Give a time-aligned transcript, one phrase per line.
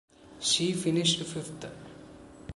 [0.39, 1.63] She finished fifth.